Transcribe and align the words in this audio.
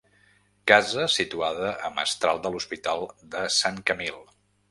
Casa 0.69 1.03
situada 1.15 1.67
a 1.89 1.91
mestral 1.99 2.41
de 2.47 2.53
l'Hospital 2.55 3.07
de 3.35 3.43
Sant 3.59 3.81
Camil. 3.91 4.19